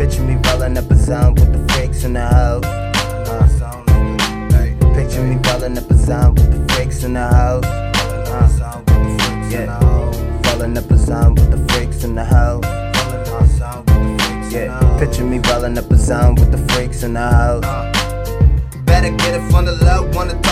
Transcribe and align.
Picture 0.00 0.22
me 0.22 0.38
rolling 0.46 0.78
up 0.78 0.90
a 0.90 0.96
zone 0.96 1.34
with 1.34 1.52
the 1.52 1.74
freaks 1.74 2.04
in 2.04 2.14
the 2.14 2.20
house. 2.20 2.64
Uh, 2.64 3.46
picture 4.94 5.22
me 5.22 5.36
rolling 5.44 5.76
up 5.76 5.90
a 5.90 5.94
zone 5.94 6.34
with 6.36 6.50
the 6.50 6.74
freaks 6.74 7.04
in 7.04 7.12
the 7.12 7.20
house. 7.20 7.66
Uh, 7.66 8.48
yeah, 9.50 9.78
rolling 10.48 10.78
up 10.78 10.90
a 10.90 10.96
zone 10.96 11.34
with 11.34 11.50
the 11.50 11.58
freaks 11.74 12.02
in 12.02 12.14
the 12.14 12.24
house. 12.24 12.64
Yeah, 14.50 14.98
picture 14.98 15.22
me 15.22 15.38
rolling 15.40 15.76
up 15.76 15.90
a 15.90 15.98
zone 15.98 16.34
with 16.36 16.50
the 16.50 16.72
freaks 16.72 17.02
in 17.02 17.12
the 17.12 17.20
house. 17.20 17.62
Better 18.86 19.10
get 19.10 19.34
it 19.34 19.50
from 19.50 19.66
the 19.66 19.80
about 20.20 20.28
the 20.28 20.49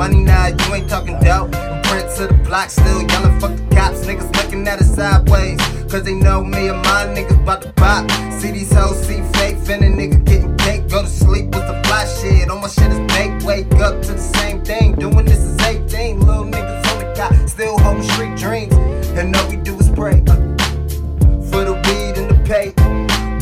money 0.00 0.24
now? 0.24 0.46
You 0.46 0.74
ain't 0.74 0.88
talking 0.88 1.20
dope. 1.20 1.52
Print 1.84 2.08
to 2.16 2.26
the 2.28 2.40
block, 2.46 2.70
still 2.70 3.02
yelling. 3.02 3.38
Fuck 3.38 3.54
the 3.54 3.76
cops. 3.76 4.06
Niggas 4.06 4.34
looking 4.34 4.66
at 4.66 4.80
us 4.80 4.94
sideways. 4.94 5.60
Cause 5.92 6.04
they 6.04 6.14
know 6.14 6.42
me 6.42 6.68
and 6.68 6.78
my 6.78 7.04
niggas 7.14 7.42
about 7.42 7.60
to 7.62 7.72
pop. 7.74 8.10
See 8.40 8.50
these 8.50 8.72
hoes, 8.72 8.98
see 9.06 9.20
fake. 9.34 9.56
finna 9.66 9.92
nigga 9.92 10.24
getting 10.24 10.56
cake. 10.56 10.88
Go 10.88 11.02
to 11.02 11.08
sleep 11.08 11.46
with 11.54 11.66
the 11.70 11.76
fly 11.84 12.06
shit. 12.06 12.48
All 12.48 12.58
my 12.58 12.68
shit 12.68 12.90
is 12.90 13.00
baked. 13.12 13.44
Wake 13.44 13.70
up 13.86 14.00
to 14.06 14.12
the 14.12 14.24
same 14.38 14.64
thing. 14.64 14.94
Doing 14.94 15.26
this 15.26 15.40
is 15.40 15.60
18. 15.60 16.20
Little 16.20 16.44
niggas 16.44 16.86
on 16.90 16.96
the 17.00 17.12
cop. 17.14 17.34
Still 17.46 17.78
holding 17.80 18.02
street 18.10 18.36
dreams. 18.38 18.74
And 19.18 19.36
all 19.36 19.48
we 19.50 19.56
do 19.56 19.76
is 19.78 19.90
pray. 19.90 20.22
uh, 20.28 20.36
For 21.50 21.62
the 21.68 21.74
weed 21.84 22.14
and 22.20 22.30
the 22.32 22.40
pay. 22.48 22.72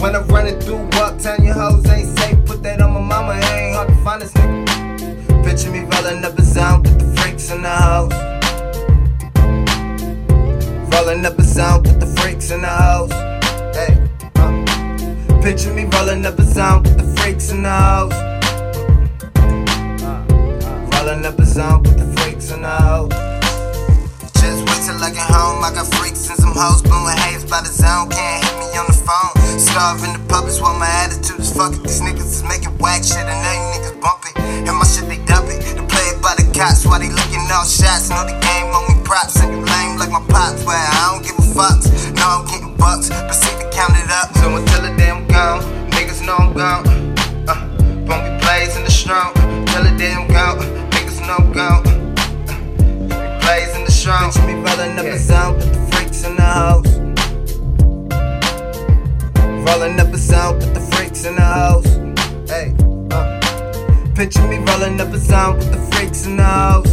When 0.03 0.17
I'm 0.17 0.27
running 0.27 0.59
through 0.59 0.89
uptown, 0.95 1.45
your 1.45 1.55
hoes 1.55 1.87
ain't 1.87 2.19
safe. 2.19 2.45
Put 2.47 2.65
that 2.65 2.81
on 2.81 2.95
my 2.95 3.01
mama, 3.01 3.39
it 3.39 3.45
ain't 3.45 3.77
hard 3.77 3.89
to 3.89 3.95
find 4.03 4.23
this 4.23 4.33
nigga. 4.33 4.78
Picture 5.59 5.73
me 5.73 5.81
rolling 5.81 6.25
up 6.25 6.39
a 6.39 6.43
zone 6.43 6.83
with 6.85 7.01
the 7.01 7.21
freaks 7.21 7.51
in 7.51 7.63
the 7.63 7.69
house. 7.69 8.13
Rolling 10.95 11.27
up 11.27 11.37
a 11.37 11.43
zone 11.43 11.83
with 11.83 11.99
the 11.99 12.07
freaks 12.07 12.53
in 12.53 12.63
the 12.63 12.69
house. 12.69 13.11
Hey, 13.75 13.99
uh. 14.37 15.43
Picture 15.43 15.75
me 15.75 15.83
rolling 15.87 16.25
up 16.27 16.39
a 16.39 16.45
zone 16.45 16.85
with 16.85 16.97
the 16.97 17.21
freaks 17.21 17.51
in 17.51 17.65
the 17.65 17.71
house. 17.71 18.15
Rolling 20.95 21.27
up 21.27 21.37
a 21.41 21.45
zone 21.45 21.83
with 21.83 21.99
the 21.99 22.07
freaks 22.23 22.53
in 22.53 22.63
the 22.63 22.69
house. 22.69 23.11
Just 24.39 24.63
wait 24.63 24.79
till 24.87 25.03
I 25.03 25.11
get 25.11 25.27
home. 25.27 25.65
I 25.65 25.75
got 25.75 25.93
freaks 25.93 26.31
and 26.31 26.39
some 26.39 26.55
hoes 26.55 26.83
blowing 26.83 27.17
haze 27.17 27.45
by 27.45 27.63
the 27.63 27.73
zone. 27.75 28.09
Can't 28.11 28.45
hit 28.45 28.55
me 28.63 28.79
on 28.79 28.87
the 28.87 28.95
phone. 28.95 29.59
Starving 29.59 30.13
the 30.13 30.23
puppets 30.29 30.61
while 30.61 30.79
my 30.79 30.87
attitude 31.03 31.41
is 31.41 31.53
fuck 31.53 31.75
it. 31.75 31.83
These 31.83 32.01
niggas 32.01 32.31
is 32.31 32.45
making 32.45 32.79
whack 32.79 33.03
shit 33.03 33.27
and 33.27 33.27
now 33.27 33.55
you 33.59 33.67
niggas 33.75 34.01
bump 34.01 34.19
props 39.19 39.41
and 39.41 39.53
you 39.53 39.61
lame 39.65 39.99
like 39.99 40.11
my 40.11 40.23
pops. 40.29 40.65
Where 40.65 40.77
I 40.77 41.13
don't 41.13 41.23
give 41.25 41.39
a 41.39 41.43
fuck. 41.55 41.79
No, 42.15 42.25
I'm 42.39 42.47
getting 42.47 42.77
bucks. 42.77 43.09
Proceed 43.09 43.59
to 43.61 43.69
count 43.71 43.95
it 43.97 44.11
up. 44.11 44.35
So 44.39 44.55
until 44.55 44.83
the 44.83 44.95
day 44.97 45.11
I'm 45.11 45.27
gone, 45.27 45.63
niggas 45.91 46.25
know 46.25 46.37
I'm 46.37 46.53
gone. 46.53 46.87
Uh, 47.49 47.55
bumpy 48.07 48.31
plays 48.45 48.77
in 48.77 48.85
the 48.85 48.91
strong. 48.91 49.35
Till 49.67 49.85
the 49.85 49.95
day 49.97 50.13
I'm 50.13 50.29
gone, 50.29 50.59
niggas 50.93 51.21
know 51.27 51.37
I'm 51.39 51.53
gone. 51.53 51.87
Uh, 53.11 53.41
plays 53.41 53.75
in 53.77 53.85
the 53.85 53.91
strong. 53.91 54.31
Picture 54.31 54.47
me 54.47 54.55
rolling 54.55 54.99
up 54.99 55.07
a 55.07 55.19
zone 55.19 55.55
with 55.57 55.73
the 55.75 55.81
freaks 55.91 56.25
in 56.25 56.37
the 56.37 56.43
house. 56.43 56.87
Rolling 59.67 60.01
up 60.01 60.15
a 60.15 60.19
zone 60.19 60.59
with 60.59 60.75
the 60.75 60.81
freaks 60.93 61.25
in 61.25 61.35
the 61.35 61.43
house. 61.43 61.87
Hey, 62.49 62.75
uh. 63.11 64.15
Picture 64.15 64.47
me 64.47 64.59
rolling 64.59 65.01
up 65.01 65.13
a 65.13 65.19
zone 65.19 65.59
with 65.59 65.73
the 65.73 65.97
freaks 65.97 66.27
in 66.27 66.37
the 66.37 66.45
house. 66.45 66.88